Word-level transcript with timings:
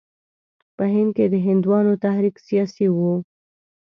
په 0.75 0.83
هند 0.93 1.11
کې 1.17 1.25
د 1.33 1.35
هندوانو 1.45 1.93
تحریک 2.03 2.35
سیاسي 2.47 2.87
وو. 2.91 3.13